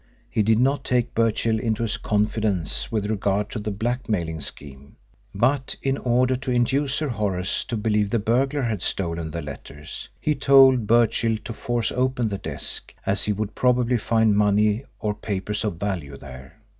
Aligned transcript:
He 0.31 0.41
did 0.41 0.57
not 0.57 0.83
take 0.83 1.13
Birchill 1.13 1.59
into 1.59 1.83
his 1.83 1.97
confidence 1.97 2.91
with 2.91 3.05
regard 3.05 3.51
to 3.51 3.59
the 3.59 3.69
blackmailing 3.69 4.41
scheme, 4.41 4.95
but 5.35 5.75
in 5.83 5.99
order 5.99 6.35
to 6.37 6.49
induce 6.49 6.95
Sir 6.95 7.09
Horace 7.09 7.63
to 7.65 7.77
believe 7.77 8.09
the 8.09 8.17
burglar 8.17 8.63
had 8.63 8.81
stolen 8.81 9.29
the 9.29 9.43
letters 9.43 10.09
he 10.19 10.33
told 10.33 10.87
Birchill 10.87 11.37
to 11.45 11.53
force 11.53 11.91
open 11.91 12.29
the 12.29 12.39
desk, 12.39 12.95
as 13.05 13.25
he 13.25 13.31
would 13.31 13.53
probably 13.53 13.99
find 13.99 14.35
money 14.35 14.85
or 14.99 15.13
papers 15.13 15.63
of 15.63 15.75
value 15.79 16.17
there. 16.17 16.57